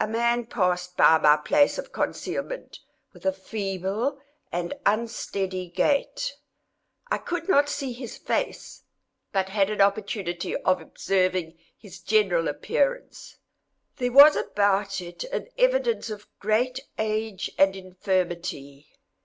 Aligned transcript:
A 0.00 0.08
man 0.08 0.46
passed 0.46 0.96
by 0.96 1.18
my 1.18 1.36
place 1.36 1.78
of 1.78 1.92
concealment 1.92 2.80
with 3.12 3.24
a 3.24 3.30
feeble 3.32 4.18
and 4.50 4.74
unsteady 4.84 5.68
gait. 5.68 6.34
I 7.08 7.18
could 7.18 7.48
not 7.48 7.68
see 7.68 7.92
his 7.92 8.18
face, 8.18 8.82
but 9.30 9.48
had 9.50 9.70
an 9.70 9.80
opportunity 9.80 10.56
of 10.56 10.80
observing 10.80 11.56
his 11.78 12.00
general 12.00 12.48
appearance. 12.48 13.36
There 13.94 14.10
was 14.10 14.34
about 14.34 15.00
it 15.00 15.22
an 15.32 15.46
evidence 15.56 16.10
of 16.10 16.26
great 16.40 16.80
age 16.98 17.48
and 17.56 17.76
infirmity. 17.76 18.88